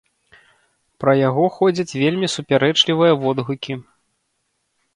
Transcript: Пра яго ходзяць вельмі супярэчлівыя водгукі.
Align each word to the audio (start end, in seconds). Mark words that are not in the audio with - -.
Пра 1.03 1.13
яго 1.27 1.43
ходзяць 1.59 1.97
вельмі 2.03 2.31
супярэчлівыя 2.37 3.13
водгукі. 3.25 3.73